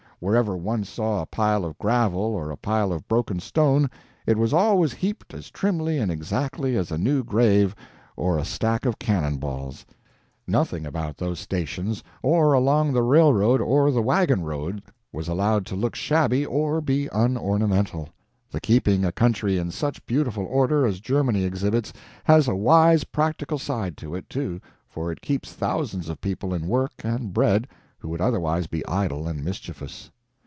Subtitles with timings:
[0.23, 3.89] Wherever one saw a pile of gravel or a pile of broken stone,
[4.27, 7.73] it was always heaped as trimly and exactly as a new grave
[8.15, 9.83] or a stack of cannon balls;
[10.45, 15.75] nothing about those stations or along the railroad or the wagon road was allowed to
[15.75, 18.07] look shabby or be unornamental.
[18.51, 21.91] The keeping a country in such beautiful order as Germany exhibits,
[22.25, 26.67] has a wise practical side to it, too, for it keeps thousands of people in
[26.67, 27.67] work and bread
[27.99, 30.09] who would otherwise be idle and mischievous.